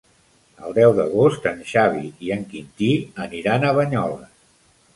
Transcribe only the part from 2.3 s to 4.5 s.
en Quintí aniran a Banyoles.